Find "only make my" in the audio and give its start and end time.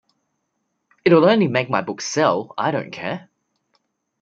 1.29-1.83